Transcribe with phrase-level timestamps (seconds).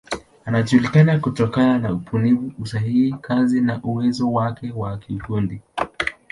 [0.45, 5.61] Anajulikana kutokana na ubunifu, usahihi, kasi na uwezo wake wa kiufundi.